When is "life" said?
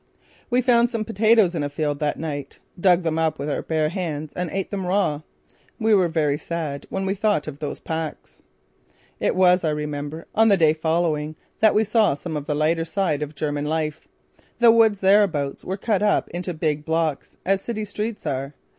13.65-14.07